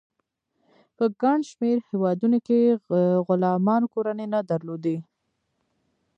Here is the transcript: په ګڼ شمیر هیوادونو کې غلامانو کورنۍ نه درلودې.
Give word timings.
په 0.95 1.05
ګڼ 1.21 1.39
شمیر 1.49 1.77
هیوادونو 1.89 2.37
کې 2.47 2.59
غلامانو 3.27 3.91
کورنۍ 3.93 4.27
نه 4.33 4.39
درلودې. 4.51 4.97